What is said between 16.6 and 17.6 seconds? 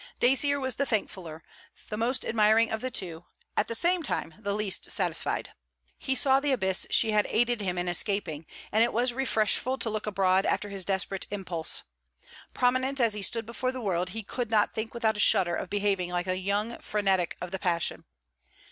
frenetic of the